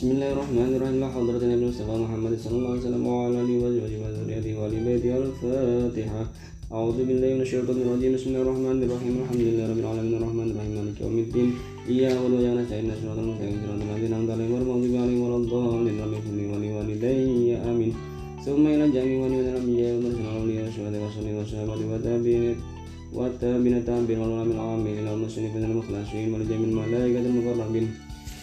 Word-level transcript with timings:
بسم 0.00 0.10
الله 0.16 0.32
الرحمن 0.32 0.70
الرحيم 0.76 0.96
لا 1.00 1.08
حضرة 1.14 1.42
النبي 1.46 1.64
المصطفى 1.64 1.94
محمد 2.04 2.32
صلى 2.44 2.56
الله 2.58 2.70
عليه 2.72 2.84
وسلم 2.84 3.02
وعلى 3.06 3.36
آله 3.42 3.54
وأزواجه 3.62 3.98
وذريته 4.04 4.52
وآل 4.60 4.74
بيته 4.88 5.12
الفاتحة 5.24 6.22
أعوذ 6.72 6.98
بالله 7.08 7.30
من 7.36 7.42
الشيطان 7.46 7.76
الرجيم 7.84 8.10
بسم 8.16 8.28
الله 8.30 8.42
الرحمن 8.46 8.76
الرحيم 8.86 9.14
الحمد 9.22 9.42
لله 9.46 9.64
رب 9.72 9.80
العالمين 9.84 10.14
الرحمن 10.20 10.46
الرحيم 10.52 10.72
مالك 10.78 10.96
يوم 11.04 11.16
الدين 11.24 11.48
إياك 11.90 12.12
نعبد 12.16 12.32
وإياك 12.32 12.56
نستعين 12.58 12.90
صراط 13.02 13.18
المستقيم 13.24 13.56
صراط 13.62 13.80
الذين 13.86 14.12
أنعمت 14.12 14.30
عليهم 14.34 14.50
غير 14.52 14.62
المغضوب 14.64 14.94
عليهم 15.02 15.20
ولا 15.24 15.36
الضالين 15.42 15.96
رب 16.04 16.14
اغفر 16.16 16.34
لي 16.38 16.44
ولوالدي 16.52 17.56
آمين 17.70 17.92
ثم 18.46 18.62
إلى 18.74 18.84
جميع 18.96 19.18
من 19.32 19.40
الأنبياء 19.44 19.90
والمرسلين 19.94 20.26
والأولياء 20.26 20.64
والشهداء 20.66 21.00
والصالحين 21.04 21.36
والصحابة 21.38 21.82
والتابعين 21.90 22.56
والتابعين 23.18 23.74
التابعين 23.80 24.18
والعلماء 24.22 24.54
العاملين 24.56 25.06
والمسلمين 25.10 25.64
المخلصين 25.70 26.26
ولجميع 26.32 26.68
الملائكة 26.70 27.26
المقربين 27.32 27.50
خصوصا 27.50 27.80
سيدنا 27.80 28.09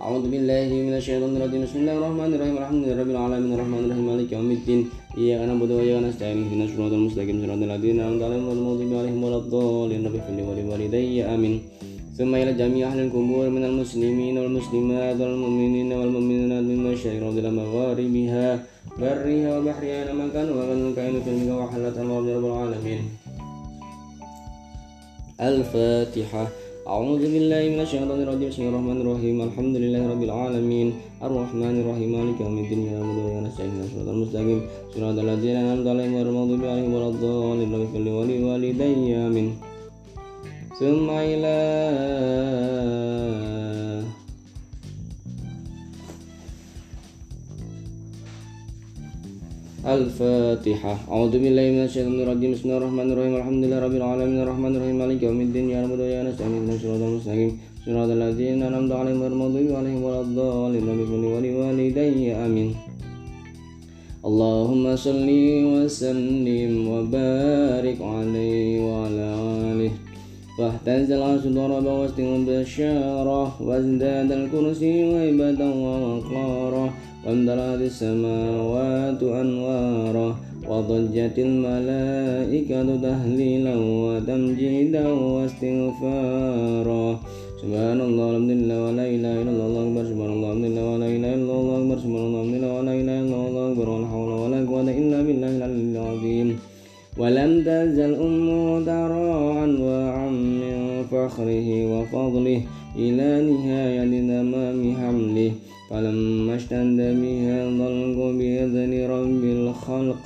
أعوذ 0.00 0.24
بالله 0.32 0.68
من 0.88 0.94
الشيطان 0.96 1.36
الرجيم. 1.36 1.60
بسم 1.68 1.78
الله 1.84 1.96
الرحمن 2.00 2.30
الرحيم. 2.32 2.56
الحمد 2.62 2.82
لله 2.84 2.96
رب 3.04 3.10
العالمين. 3.14 3.50
الرحمن 3.56 3.80
الرحيم. 3.84 4.04
مالك 4.08 4.32
يوم 4.32 4.50
الدين. 4.58 4.80
إياك 5.20 5.40
نعبد 5.48 5.70
وإياك 5.76 6.00
نستعين. 6.08 6.38
اهدنا 6.40 6.64
الصراط 6.68 6.92
المستقيم. 6.98 7.36
صراط 7.44 7.60
الذين 7.68 8.00
أنعمت 8.00 8.22
عليهم 8.26 8.44
غير 8.48 8.56
المغضوب 8.60 8.90
عليهم 9.00 9.20
ولا 9.24 9.38
الضالين. 9.42 10.00
رب 10.06 10.16
اغفر 10.16 10.32
لي 10.36 10.42
ولوالدي. 10.48 11.20
آمين. 11.34 11.54
ثم 12.18 12.32
إلى 12.40 12.52
جميع 12.62 12.84
أهل 12.90 13.00
القبور 13.06 13.46
من 13.56 13.64
المسلمين 13.70 14.34
والمسلمات 14.40 15.18
والمؤمنين 15.20 15.90
والمؤمنات 15.98 16.64
من 16.70 16.78
مشارق 16.88 17.20
الأرض 17.20 17.36
إلى 17.42 17.50
مغاربها 17.60 18.46
برها 19.00 19.48
وبحرها 19.56 19.96
أينما 20.00 20.26
كانوا 20.34 20.54
ومن 20.60 20.92
كانوا 20.98 21.20
في 21.24 21.30
المكان 21.32 21.58
وحلت 21.60 21.96
الله 22.02 22.24
رب 22.36 22.46
العالمين. 22.50 23.02
الفاتحة. 25.48 26.69
أعوذ 26.88 27.20
بالله 27.32 27.62
من 27.76 27.80
الشيطان 27.80 28.22
الرجيم. 28.24 28.48
بسم 28.48 28.62
الله 28.62 28.72
الرحمن 28.72 28.98
الرحيم. 29.04 29.36
الحمد 29.48 29.76
لله 29.76 30.02
رب 30.12 30.22
العالمين. 30.22 30.88
الرحمن 31.22 31.74
الرحيم. 31.80 32.08
مالك 32.16 32.40
يوم 32.40 32.56
الدين. 32.58 32.80
يا 32.88 32.98
نعبد 32.98 33.18
وإياك 33.20 33.44
نستعين. 33.44 33.80
الصراط 33.84 34.08
المستقيم. 34.08 34.60
صراط 34.96 35.18
الذين 35.18 35.56
أنعمت 35.56 35.86
عليهم 35.92 36.12
غير 36.16 36.26
المغضوب 36.32 36.64
عليهم 36.64 36.94
ولا 36.94 37.08
الضالين. 37.12 37.68
رب 37.74 37.80
اغفر 37.80 38.00
لي 38.00 38.12
ولوالدي. 38.16 39.16
آمين. 39.26 39.48
ثم 40.80 41.06
إلى 41.10 41.56
الفاتحة 49.94 50.94
أعوذ 51.12 51.34
بالله 51.42 51.66
من 51.74 51.82
الشيطان 51.88 52.16
الرجيم 52.24 52.50
بسم 52.54 52.64
الله 52.66 52.78
الرحمن 52.80 53.08
الرحيم 53.12 53.34
الحمد 53.40 53.62
لله 53.64 53.78
رب 53.86 53.94
العالمين 54.00 54.38
الرحمن 54.44 54.72
الرحيم 54.76 54.96
مالك 55.02 55.20
يوم 55.28 55.40
الدين 55.46 55.66
يا 55.74 55.78
رب 55.84 56.00
يا 56.14 56.22
نستعين 56.26 56.52
اهدنا 56.56 56.74
الصراط 56.76 57.02
المستقيم 57.08 57.50
صراط 57.86 58.10
الذين 58.18 58.62
أنعمت 58.68 58.92
عليهم 59.00 59.18
غير 59.22 59.32
المغضوب 59.34 59.68
عليهم 59.80 60.00
ولا 60.06 60.20
الضالين 60.26 60.86
لي 60.98 61.50
ولوالدي 61.56 62.26
آمين 62.46 62.70
اللهم 64.28 64.84
صل 65.06 65.28
وسلم 65.72 66.72
وبارك 66.92 67.98
عليه 68.14 68.68
وعلى 68.86 69.28
آله 69.70 69.92
فاهتز 70.56 71.08
العرش 71.18 71.44
ضربا 71.58 71.92
واستوى 72.00 72.38
بشارة 72.48 73.44
وازداد 73.66 74.30
الكرسي 74.40 74.92
هيبة 75.18 75.60
ووقارا 75.82 76.86
وامتلأت 77.26 77.80
السماوات 77.90 79.20
أنوارا 79.22 80.28
وضجت 80.70 81.36
الملائكة 81.38 82.88
تهليلا 83.06 83.74
وتمجيدا 83.76 85.04
واستغفارا. 85.34 87.06
سبحان 87.62 88.00
الله 88.08 88.26
الحمد 88.30 88.50
لله 88.50 88.78
ولا 88.86 89.04
إله 89.14 89.34
إلا 89.42 89.50
الله 89.52 89.66
الله 89.68 89.82
أكبر. 89.88 90.04
سبحان 90.10 90.32
الله 90.36 90.48
الحمد 90.50 90.64
لله 90.64 90.84
ولا 90.92 91.08
إله 91.16 91.32
إلا 91.36 91.54
الله 91.60 91.76
أكبر. 91.80 91.96
سبحان 92.04 92.24
الله 92.26 92.40
الحمد 92.40 92.56
لله 92.56 92.72
ولا 92.78 92.92
إله 93.00 93.16
إلا 93.20 93.36
الله 93.48 93.64
أكبر. 93.72 93.86
ولا 93.92 94.06
حول 94.12 94.30
ولا 94.42 94.58
قوة 94.70 94.88
إلا 95.02 95.18
بالله 95.26 95.50
العلي 95.56 95.84
العظيم. 95.92 96.48
ولم 97.20 97.50
تزل 97.68 98.12
أمه 98.26 98.64
ترى 98.90 99.30
أنواعا 99.64 100.28
من 100.60 100.76
فخره 101.12 101.68
وفضله 101.92 102.60
إلى 103.04 103.28
نهاية 103.48 104.12
تمام 104.30 104.78
حمله. 105.00 105.52
فلما 105.90 106.56
اشتد 106.56 106.96
بها 106.96 107.68
الضلق 107.68 108.38
بإذن 108.38 109.10
رب 109.10 109.44
الخلق 109.44 110.16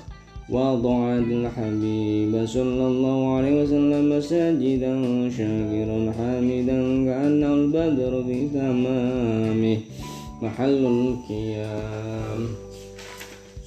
وضعت 0.51 1.23
الحبيب 1.23 2.47
صلى 2.47 2.87
الله 2.87 3.37
عليه 3.37 3.63
وسلم 3.63 4.21
ساجدا 4.21 4.95
شاكرا 5.31 6.13
حامدا 6.19 7.05
كأنه 7.05 7.55
البدر 7.55 8.25
في 8.27 8.49
تمامه. 8.49 9.79
محل 10.43 10.87
القيام. 10.87 12.49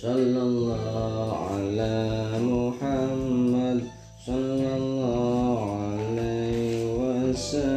صلى 0.02 0.42
الله 0.42 1.34
على 1.52 2.26
محمد 2.42 3.82
صلى 4.28 4.78
الله 4.78 5.60
عليه 5.72 6.94
وسلم. 6.94 7.77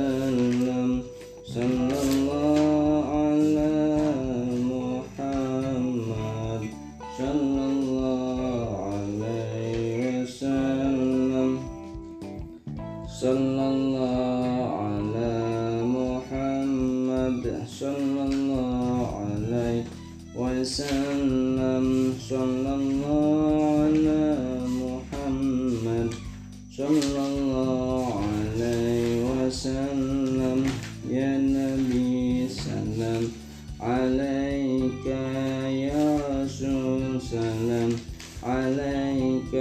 سلام 38.40 38.56
عليك 38.56 39.54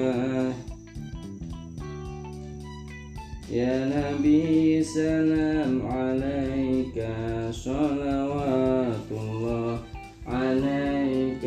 يا 3.52 3.76
نبي 3.92 4.84
سلام 4.84 5.82
عليك 5.88 7.08
صلوات 7.52 9.08
الله 9.12 9.80
عليك 10.28 11.46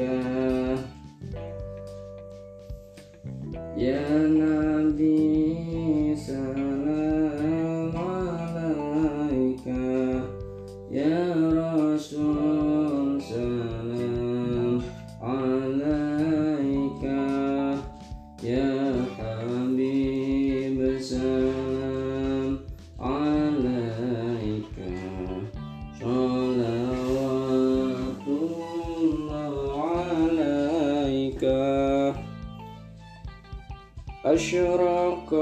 أشرق 34.35 35.35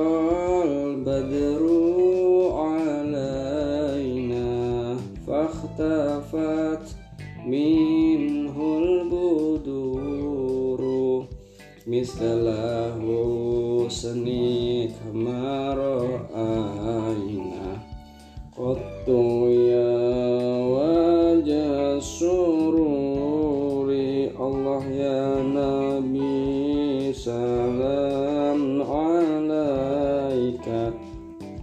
البدر 0.67 1.63
علينا 2.55 4.49
فاختفت 5.27 6.87
منه 7.47 8.79
البدور 8.79 10.81
مثل 11.87 12.49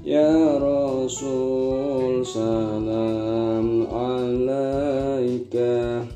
Ya 0.08 0.56
Rasul 0.60 2.24
salam 2.24 3.88
alaika. 3.92 6.08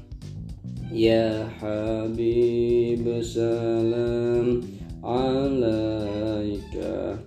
Ya 0.92 1.48
Habib 1.60 3.04
salam 3.24 4.64
alaika. 5.04 7.20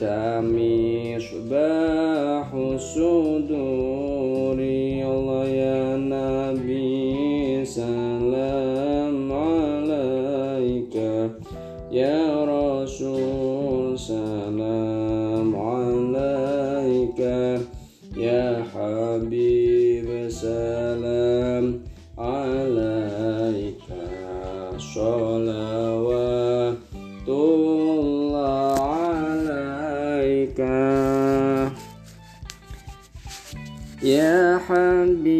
أنت 0.00 0.02
مصباح 0.56 2.48
الصدور 2.54 3.69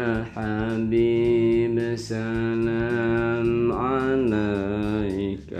يا 0.00 0.24
حبيب 0.34 1.76
سلام 1.96 3.72
عليك 3.72 5.52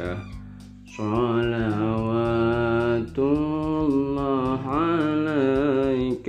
صلوات 0.96 2.38
الله 3.18 4.60
عليك 4.84 6.28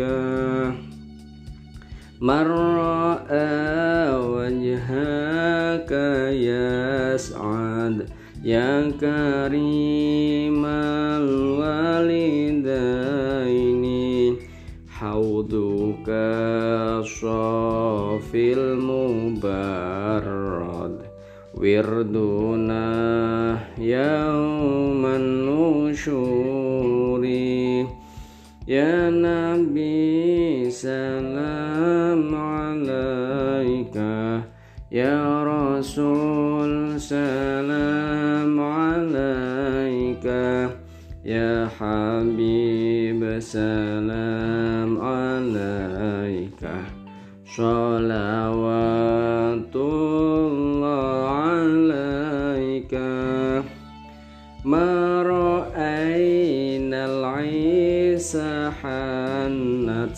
من 2.22 2.48
رأى 2.84 3.56
وجهك 4.36 5.92
يسعد 6.48 7.98
يا 8.44 8.92
كريم 8.92 10.66
الوالدين 11.16 12.22
حوضك 15.02 16.10
الصافي 18.32 18.54
المبرد 18.54 19.92
وردنا 21.56 22.88
يوم 23.78 25.06
النشور 25.06 27.26
يا 28.68 29.10
نبي 29.10 30.70
سلام 30.70 32.36
عليك 32.36 33.96
يا 34.92 35.44
رسول 35.44 37.02
سلام 37.02 38.60
عليك 38.60 40.26
يا 41.26 41.68
حبيب 41.80 43.40
سلام 43.40 44.21
صلوات 47.58 48.16
الله 49.76 51.28
عليك. 51.28 52.94
ما 54.66 55.24
رأينا 55.24 57.06
العيسى 57.06 58.72
حنت 58.82 60.18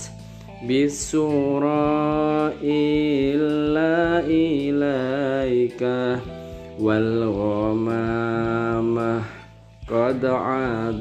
بالسورة 0.68 2.54
إلا 2.64 4.20
إليك 4.30 5.84
والغمامة 6.80 8.02
قد 9.92 10.26
عضلت. 10.26 10.94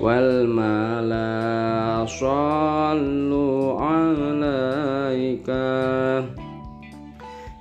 والملأ 0.00 2.06
صلوا 2.06 3.80
عليك. 3.80 5.48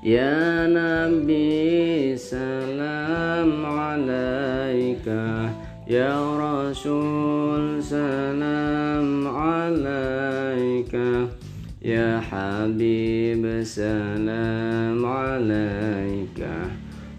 يا 0.04 0.68
نبي 0.68 2.18
سلام 2.18 3.66
عليك. 3.66 5.08
يا 5.88 6.38
رسول 6.38 7.84
سلام 7.84 9.28
عليك. 9.28 10.96
يا 11.86 12.20
حبيب 12.20 13.64
سلام 13.64 15.06
عليك. 15.06 16.48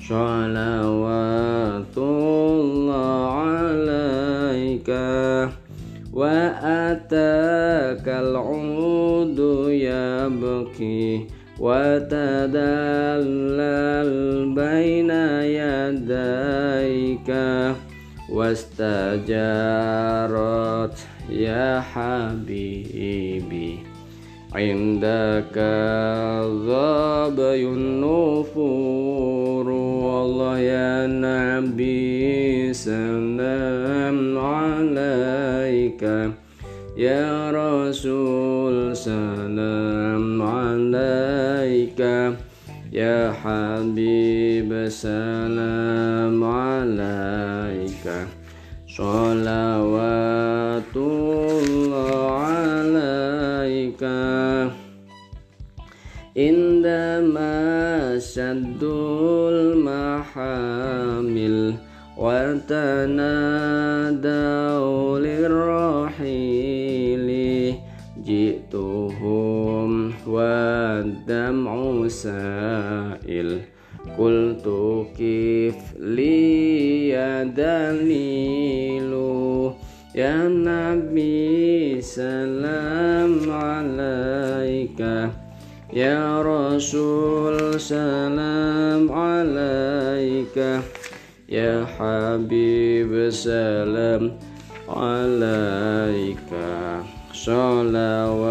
صلوات 0.09 1.24
وأتاك 6.13 8.08
العود 8.08 9.39
يبكي 9.69 11.27
وتدلل 13.00 14.53
بين 14.55 15.10
يديك 15.60 17.29
واستجارت 19.69 20.98
يا 21.29 21.79
حبيبي 21.79 23.77
عندك 24.55 25.55
ظبي 26.67 27.63
النفور 27.65 29.69
والله 30.05 30.60
يا 30.60 31.08
نبي 31.08 31.92
يا 42.94 43.32
حبيب 43.32 44.88
سلام 44.88 46.44
عليك. 46.44 48.26
صلوات 48.96 50.96
الله 50.96 52.30
عليك. 52.30 54.04
عندما 56.36 58.18
شد 58.18 58.82
المحامل 59.52 61.74
وتنادوا 62.18 63.84
سائل 72.11 73.61
قلت 74.18 74.66
كيف 75.16 75.76
لي 76.00 77.08
يا 77.08 77.44
دليل 77.44 78.75
جزيل 78.94 79.75
يا 80.14 80.49
نبي 80.49 82.00
سلام 82.00 83.50
عليك 83.50 85.00
يا 85.92 86.42
رسول 86.42 87.80
سلام 87.80 89.12
عليك 89.12 90.56
يا 91.49 91.84
حبيب 91.84 93.30
سلام 93.30 94.38
عليك 94.88 96.50
صلوات 97.32 98.43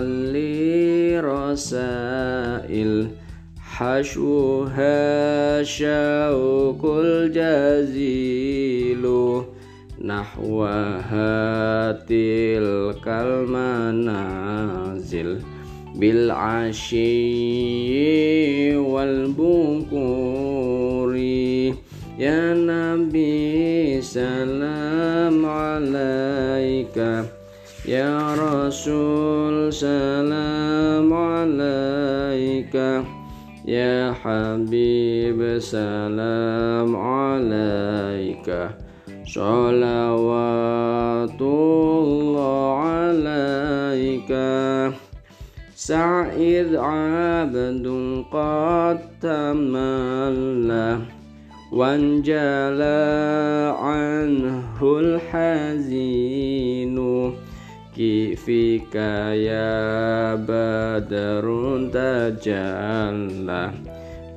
لي 0.00 1.20
رسائل 1.20 3.08
حشوها 3.60 4.96
شوق 5.62 6.82
الجزيل 7.04 8.56
نحوها 10.04 11.92
تلك 11.92 13.08
المنازل 13.08 14.50
بالعشي 15.94 16.96
والبكور. 18.76 20.36
يا 22.18 22.54
نبي 22.54 24.00
سلام 24.02 25.46
عليك. 25.46 27.26
يا 27.88 28.34
رسول 28.34 29.72
سلام 29.72 31.14
عليك. 31.14 32.74
يا 33.64 34.12
حبيب 34.12 35.58
سلام 35.58 36.96
عليك. 36.96 38.68
صلوات 39.34 41.40
الله 41.40 42.78
عليك. 42.78 44.32
سعيد 45.76 46.74
عبد 46.74 47.86
قد 48.32 48.98
تملى 49.22 50.98
وانجلى 51.72 52.96
فيك 58.36 58.94
يا 59.48 60.34
بدر 60.34 61.46
تجلى 61.92 63.70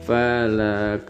فلك 0.07 1.09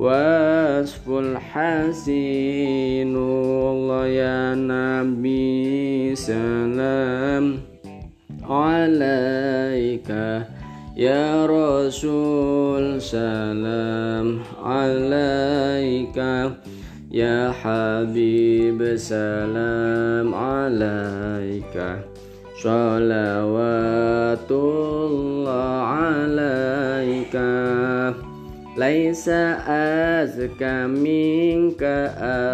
الوصف 0.00 1.08
الحسين 1.08 3.16
الله 3.16 4.06
يا 4.06 4.54
نبي 4.54 6.14
سلام. 6.14 7.58
عليك 8.42 10.10
يا 10.96 11.46
رسول 11.46 13.02
سلام 13.02 14.38
عليك 14.64 16.16
يا 17.10 17.50
حبيب 17.50 18.96
سلام. 18.96 20.34
عليك 20.34 21.09
صلوات 22.62 24.50
الله 24.50 25.72
عليك 25.96 27.36
ليس 28.76 29.28
أزكى 29.68 30.86
منك 30.86 31.82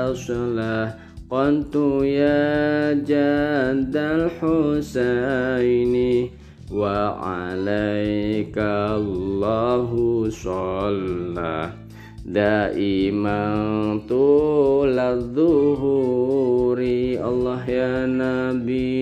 أصلا 0.07 0.95
قلت 1.31 1.77
يا 2.03 2.93
جد 2.93 3.97
الحسين 3.97 5.97
وعليك 6.73 8.59
الله 8.59 9.91
صلى 10.31 11.71
دائما 12.27 13.41
طول 14.09 14.99
الظهور 14.99 16.79
الله 16.79 17.71
يا 17.71 18.07
نبي 18.07 18.47
سلام 18.47 18.96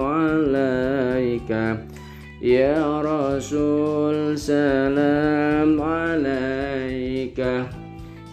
عليك 0.00 1.50
يا 2.42 3.00
رسول 3.02 4.38
سلام 4.38 5.82
عليك 5.82 7.38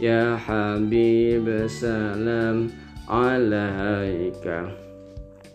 يا 0.02 0.36
حبيب 0.36 1.68
سلام 1.68 2.70
عليك 3.10 4.46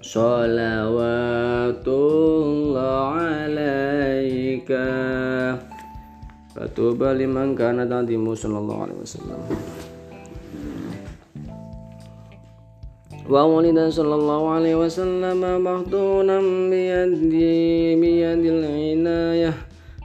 صلوات 0.02 1.86
الله 1.88 3.04
عليك 3.20 4.70
فطوبى 6.56 7.08
لمن 7.20 7.54
كان 7.54 7.88
تعظيمه 7.90 8.34
صلى 8.34 8.58
الله 8.58 8.82
عليه 8.82 8.98
وولد 13.30 13.88
صلى 13.88 14.14
الله 14.14 14.48
عليه 14.48 14.76
وسلم 14.76 15.64
مخدونا 15.64 16.40
بيد 16.70 17.30
بيد 18.00 18.44
العناية 18.56 19.52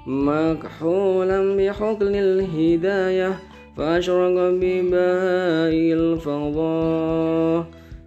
مكحولا 0.08 1.39
بحقل 1.58 2.15
الهداية 2.15 3.39
فأشرق 3.77 4.36
ببهاء 4.62 5.74
الفضاء 6.00 7.65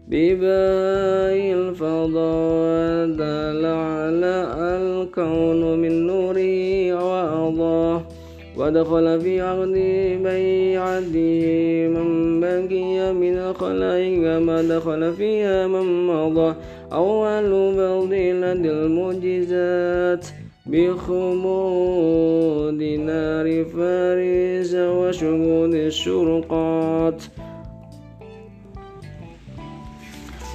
ببهاء 0.09 1.53
الفضاء 1.61 3.07
دل 3.21 3.65
على 3.67 4.35
الكون 4.81 5.79
من 5.83 6.07
نوره. 6.07 6.58
ودخل 8.57 9.21
في 9.21 9.41
عقد 9.41 9.73
بيعته 10.23 11.89
من 11.89 12.41
بقي 12.41 13.13
من 13.13 13.39
الخلائق 13.39 14.39
ما 14.39 14.63
دخل 14.63 15.13
فيها 15.13 15.67
من 15.67 16.07
مضى. 16.07 16.55
أول 16.93 17.75
فضيلة 17.77 18.53
المعجزات 18.53 20.27
بخمود 20.67 22.03
نار 22.83 23.65
فارس 23.65 24.75
وشهود 24.75 25.75
الشرقات. 25.75 27.23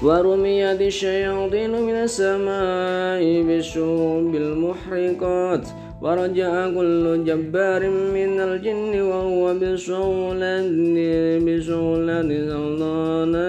ورميت 0.04 0.82
الشياطين 0.82 1.72
من 1.72 1.94
السماء 1.94 3.42
بالشهوب 3.48 4.36
المحرقات. 4.36 5.68
ورجع 6.04 6.70
كل 6.70 7.24
جبار 7.28 7.90
من 7.90 8.40
الجن 8.40 9.02
وهو 9.02 9.54
بصولة 9.54 10.68
بصولة 11.46 12.30
سلطانة 12.52 13.48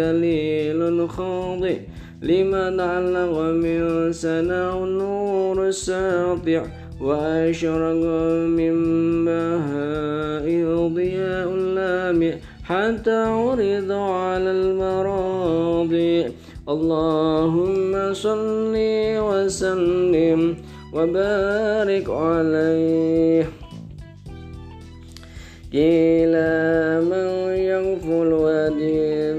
دليل 0.00 1.08
خاضع 1.08 1.74
لما 2.22 2.76
تعلق 2.76 3.38
من 3.64 4.12
سناء 4.12 4.84
النور 4.84 5.68
الساطع 5.68 6.62
وأشرق 7.00 8.02
من 8.58 8.74
بهاء 9.24 10.46
ضياء 10.88 11.48
لامع 11.76 12.32
حتى 12.64 13.16
عرض 13.36 13.90
على 13.92 14.50
المراضي 14.50 16.26
اللهم 16.68 18.12
صل 18.12 18.74
وسلم 19.28 20.56
وبارك 20.94 22.10
عليه. 22.10 23.44
إلى 25.74 26.50
من 27.10 27.28
يغفل 27.58 28.32
وادي 28.32 29.32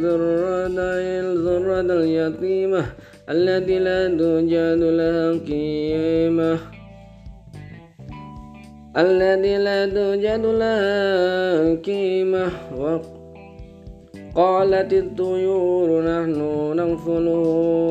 ذرة 1.45 1.81
اليتيمة 1.81 2.85
التي 3.29 3.79
لا 3.79 4.07
توجد 4.07 4.81
لها 4.99 5.31
قيمة. 5.31 6.59
الذي 8.97 9.57
لا 9.57 9.85
توجد 9.85 10.45
لها 10.45 11.75
قيمة. 11.75 12.47
قالت 14.35 14.93
الطيور 14.93 16.01
نحن 16.01 16.39
نغفله 16.75 17.45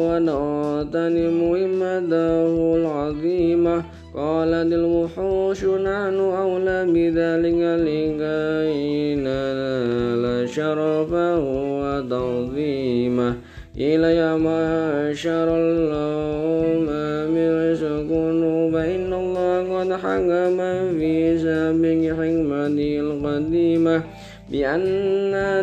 ونغتنم 0.09 1.39
همته 1.43 2.77
العظيمة. 2.77 3.83
قالت 4.15 4.73
الوحوش 4.73 5.65
نحن 5.65 6.19
أولى 6.21 6.79
بذلك 6.95 7.61
لكي 7.87 9.15
ننال 9.15 10.49
شرفه 10.49 11.39
وتعظيمه 11.81 13.35
إلى 13.77 14.39
معشر 14.39 15.49
الأمم 15.57 17.37
اسكنوا 17.73 18.71
فإن 18.71 19.13
الله 19.13 19.79
قد 19.79 19.93
حكم 19.93 20.59
في 20.99 21.39
سبيل 21.39 22.15
حكمته 22.15 22.93
القديمة. 23.01 24.03
بأن 24.51 24.85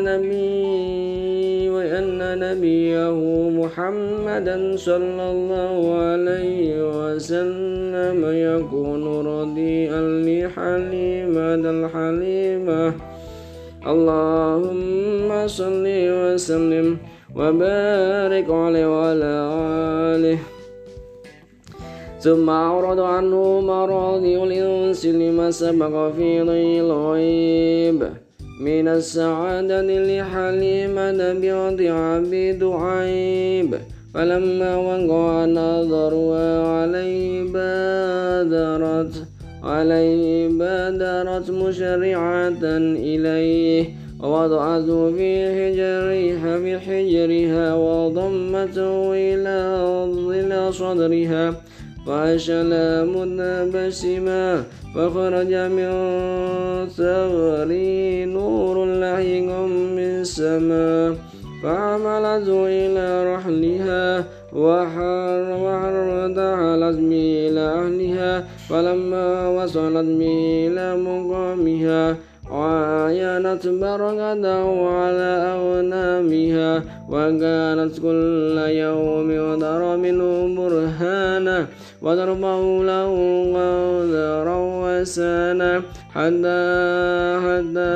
نبي 0.03 1.69
وأن 1.69 2.39
نبيه 2.39 3.49
محمدا 3.49 4.75
صلى 4.75 5.31
الله 5.31 5.95
عليه 5.95 6.69
وسلم. 6.89 8.19
يكون 8.25 9.03
رديئا 9.27 10.01
لحليمة 10.01 11.63
الحليمة. 11.69 12.93
اللهم 13.87 15.47
صل 15.47 15.85
وسلم 15.87 16.97
وبارك 17.35 18.49
عليه 18.49 18.87
وعلى 18.87 19.33
آله. 20.15 20.39
ثم 22.19 22.49
أعرض 22.49 22.99
عنه 22.99 23.61
مراضي 23.61 24.43
الإنس 24.43 25.05
لما 25.05 25.51
سبق 25.51 26.11
في 26.17 26.41
ضي 26.41 26.79
الغيب. 26.81 28.20
من 28.61 28.87
السعادة 28.87 29.81
لحليمة 29.81 31.33
بنت 31.33 31.81
عبد 31.81 32.63
عيب. 32.63 33.75
فلما 34.13 34.77
وقع 34.77 35.45
نظرها 35.45 36.67
عليه 36.67 37.43
بادرت 37.53 39.13
عليه 39.63 40.47
بادرت 40.47 41.51
مسرعة 41.51 42.63
إليه. 43.11 43.85
ووضعته 44.23 45.11
في 45.11 45.31
حجرها 45.55 46.57
في 46.57 46.79
حجرها 46.79 47.75
وضمته 47.75 49.13
إلى 49.13 50.71
صدرها. 50.71 51.53
وأشل 52.11 52.71
متبسما 53.15 54.63
فخرج 54.95 55.53
من 55.77 55.91
ثغري 56.97 58.25
نور 58.25 58.75
لحيق 58.85 59.49
من 59.95 60.11
السماء 60.21 61.15
فعملته 61.63 62.59
إلى 62.67 63.35
رحلها 63.35 64.25
وحرمت 64.53 66.39
على 66.39 66.89
إلى 67.47 67.65
أهلها 67.81 68.45
فلما 68.69 69.47
وصلت 69.47 70.09
إلى 70.67 70.97
مقامها 70.97 72.15
وعاينت 72.61 73.63
بركته 73.67 74.67
على 74.99 75.31
أغنامها 75.55 76.71
وكانت 77.09 77.93
كل 78.05 78.57
يوم 78.83 79.29
ودر 79.47 79.81
منه 80.03 80.29
برهانا 80.57 81.57
وضربه 82.01 82.61
له 82.91 83.11
قدرا 83.57 84.57
وسانا 84.83 85.71
حتى 86.15 86.61
حتى 87.45 87.95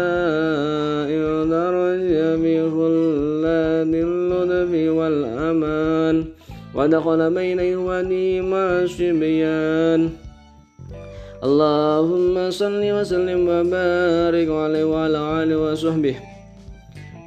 يدرج 1.18 2.12
بخلاد 2.44 3.94
اللطف 4.06 4.74
والأمان 4.98 6.16
ودخل 6.76 7.22
بين 7.34 7.60
إخوانه 7.74 8.42
مع 8.52 8.66
الصبيان 8.86 10.02
اللهم 11.44 12.52
صل 12.52 12.82
وسلم 12.84 13.40
وبارك 13.50 14.50
عليه 14.50 14.84
وعلى 14.84 15.20
آله 15.44 15.58
وصحبه. 15.58 16.16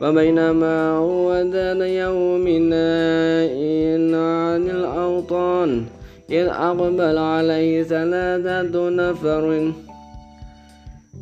وبينما 0.02 0.76
هو 0.96 1.28
ذات 1.52 1.82
يوم 1.82 2.44
نائن 2.48 4.14
عن 4.14 4.62
الأوطان 4.70 5.84
إذ 6.30 6.46
أقبل 6.46 7.18
عليه 7.18 7.82
ثلاثة 7.82 8.74
نفر. 8.88 9.72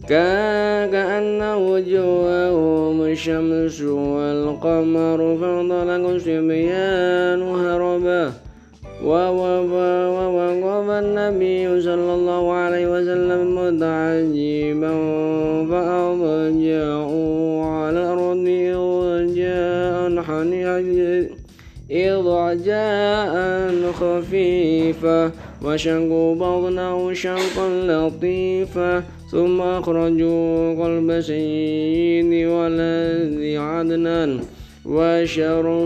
كأن 0.08 1.42
وجوههم 1.42 2.96
الشمس 3.02 3.82
والقمر 3.82 5.20
فانطلقوا 5.40 6.18
صبيان 6.18 7.42
هربا 7.42 8.45
ووقف 9.06 10.88
النبي 10.90 11.80
صلى 11.80 12.14
الله 12.14 12.52
عليه 12.52 12.86
وسلم 12.94 13.40
متعجبا 13.54 14.94
فأضجعوا 15.70 17.64
على 17.64 18.00
الأرض 18.00 18.46
إضجاء 18.74 19.76
إضجاء 21.90 23.34
خفيفا 23.92 25.30
وشقوا 25.64 26.34
بطنه 26.34 27.12
شقا 27.12 27.68
لطيفا 27.88 29.02
ثم 29.30 29.60
أخرجوا 29.60 30.84
قلب 30.84 31.20
سيد 31.20 32.46
ولد 32.46 33.56
عدنان. 33.56 34.40
وشره 34.88 35.84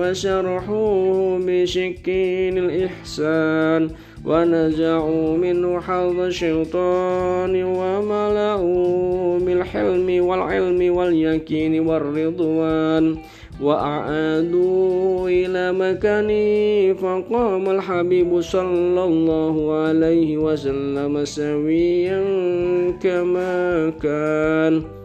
وشرحوه 0.00 1.38
بسكين 1.38 2.58
الإحسان 2.58 3.90
ونزعوا 4.26 5.36
منه 5.36 5.80
حظ 5.80 6.20
الشيطان 6.20 7.64
وملأوا 7.64 9.38
بالحلم 9.38 10.24
والعلم 10.24 10.96
واليقين 10.96 11.88
والرضوان 11.88 13.16
وأعادوا 13.62 15.28
إلى 15.28 15.72
مكانه 15.72 16.92
فقام 16.94 17.70
الحبيب 17.70 18.40
صلى 18.40 19.04
الله 19.04 19.74
عليه 19.74 20.36
وسلم 20.36 21.24
سويا 21.24 22.20
كما 23.02 23.92
كان. 24.02 24.99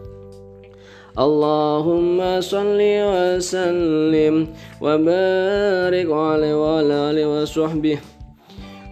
اللهم 1.18 2.40
صل 2.40 2.78
وسلم 2.80 4.46
وبارك 4.80 6.08
عليه 6.12 6.54
وعلى 6.62 6.94
آله 7.10 7.42
وصحبه. 7.42 7.98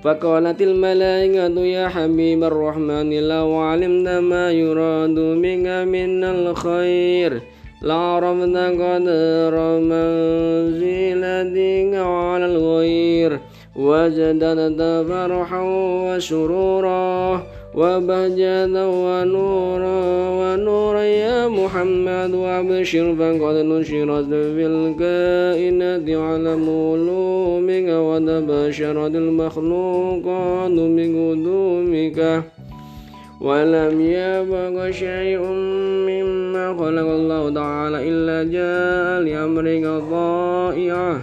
فقالت 0.05 0.63
الملائكة 0.63 1.61
يا 1.61 1.89
حبيب 1.89 2.45
الرحمن 2.45 3.29
لو 3.29 3.57
علمت 3.57 4.09
ما 4.09 4.53
يراد 4.53 5.15
بك 5.15 5.67
من 5.89 6.25
الخير 6.25 7.43
لعرفت 7.83 8.57
قدر 8.81 9.55
منزلتك 9.91 11.95
على 11.95 12.47
الغير 12.47 13.41
وجدت 13.77 14.81
فرحا 15.09 15.63
وسرورا 16.07 17.43
وبهجة 17.75 18.89
ونورا 18.89 19.99
ونورا 20.39 21.03
يا 21.03 21.49
محمد 21.49 22.35
وابشر 22.35 23.15
فقد 23.19 23.55
نشرت 23.55 24.31
في 24.31 24.67
الكائنات 24.67 26.09
على 26.11 26.57
مولومك 26.57 27.89
وتبشرت 27.89 29.15
المخلوقات 29.15 30.71
بقدومك. 30.71 32.43
ولم 33.41 34.01
يبق 34.01 34.91
شيء 34.91 35.43
مما 36.09 36.77
خلق 36.79 37.09
الله 37.19 37.51
تعالى 37.51 38.09
إلا 38.09 38.39
جاء 38.53 39.21
لأمرك 39.27 39.85
ضائعا 40.11 41.23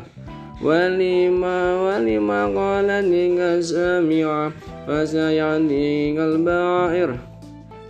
ولما 0.66 1.82
ولما 1.82 2.46
قال 2.46 2.88
لك 2.88 3.40
سامعا 4.91 4.91
فسيأتيك 4.91 6.19
البعير 6.19 7.17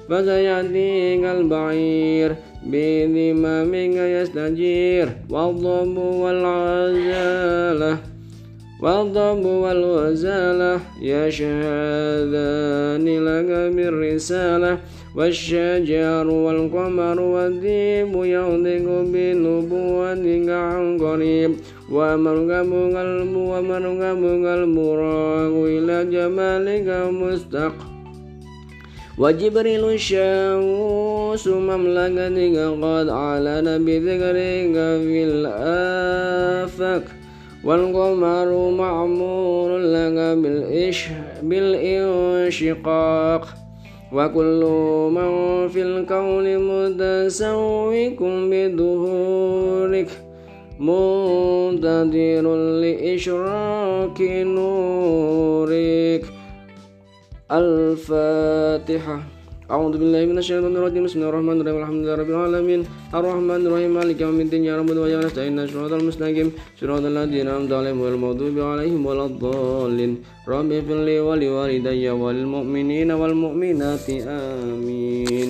فسيأتيك 0.09 1.25
البعير 1.25 2.37
بذمامك 2.66 3.97
يستجير 3.97 5.09
والضب 5.31 5.97
والعزالة 5.97 7.99
والضب 8.82 9.46
والغزالة 9.46 10.80
يشهدان 11.02 13.06
لك 13.26 13.76
بالرسالة 13.76 14.78
والشجر 15.15 16.28
والقمر 16.28 17.22
والذيب 17.22 18.13
ينطق 18.15 18.88
بنبوتك 19.13 20.50
عن 20.50 20.98
قريب 20.98 21.52
ومرغب 21.91 22.74
قلب 24.46 24.80
راغ 24.80 25.65
إلى 25.65 26.06
جمالك 26.06 26.88
مستق 27.12 27.74
وجبريل 29.17 29.86
الشمس 29.86 31.48
مملكتك 31.48 32.58
قد 32.84 33.08
أعلن 33.10 33.86
بذكرك 33.86 34.76
في 35.06 35.24
الآفاق 35.24 37.04
والقمر 37.63 38.71
معمور 38.71 39.78
لك 39.78 40.38
بالإنشقاق. 41.43 43.47
وكل 44.13 44.65
من 45.12 45.67
في 45.67 45.82
الكون 45.82 46.58
متسوق 46.58 48.17
بدهورك 48.21 50.10
منتظر 50.80 52.56
لإشراك 52.56 54.21
نورك. 54.21 56.26
الفاتحة. 57.52 59.19
أعوذ 59.72 59.94
بالله 60.02 60.22
من 60.32 60.38
الشيطان 60.44 60.74
الرجيم 60.76 61.04
بسم 61.08 61.18
الله 61.20 61.30
الرحمن 61.32 61.58
الرحيم 61.62 61.80
الحمد 61.84 62.02
لله 62.04 62.16
رب 62.22 62.30
العالمين 62.36 62.82
الرحمن 63.20 63.62
الرحيم 63.68 63.92
مالك 64.00 64.18
يوم 64.26 64.38
الدين 64.46 64.64
يا 64.70 64.76
رب 64.80 64.90
ويا 65.04 65.20
نستعين 65.26 65.60
صراط 65.72 65.94
المستقيم 66.00 66.48
صراط 66.80 67.04
الذين 67.12 67.48
أنعمت 67.48 67.72
عليهم 67.80 67.98
غير 68.04 68.14
المغضوب 68.20 68.56
عليهم 68.72 69.02
ولا 69.10 69.26
الضالين 69.32 70.12
رب 70.54 70.70
اغفر 70.78 71.00
لي 71.08 71.18
ولوالدي 71.28 72.06
وللمؤمنين 72.22 73.10
والمؤمنات 73.20 74.06
آمين 74.44 75.50